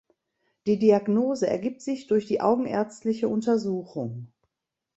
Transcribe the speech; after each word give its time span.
Die 0.65 0.79
Diagnose 0.79 1.45
ergibt 1.45 1.83
sich 1.83 2.07
durch 2.07 2.25
die 2.25 2.41
augenärztliche 2.41 3.27
Untersuchung. 3.27 4.33